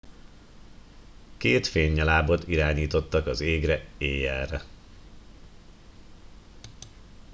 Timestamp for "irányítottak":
2.47-3.27